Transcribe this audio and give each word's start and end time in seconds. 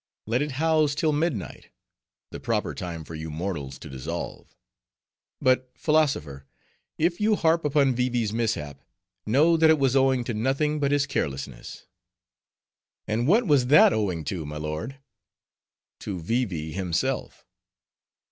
Let 0.25 0.41
it 0.41 0.53
house 0.53 0.95
till 0.95 1.11
midnight; 1.11 1.69
the 2.31 2.39
proper 2.39 2.73
time 2.73 3.03
for 3.03 3.13
you 3.13 3.29
mortals 3.29 3.77
to 3.77 3.87
dissolve. 3.87 4.55
But, 5.39 5.69
philosopher, 5.77 6.47
if 6.97 7.21
you 7.21 7.35
harp 7.35 7.63
upon 7.63 7.93
Vee 7.93 8.09
Vee's 8.09 8.33
mishap, 8.33 8.83
know 9.27 9.57
that 9.57 9.69
it 9.69 9.77
was 9.77 9.95
owing 9.95 10.23
to 10.23 10.33
nothing 10.33 10.79
but 10.79 10.91
his 10.91 11.05
carelessness." 11.05 11.85
"And 13.07 13.27
what 13.27 13.45
was 13.45 13.67
that 13.67 13.93
owing 13.93 14.23
to, 14.23 14.43
my 14.43 14.57
lord?" 14.57 14.97
"To 15.99 16.19
Vee 16.19 16.45
Vee 16.45 16.71
himself." 16.71 17.45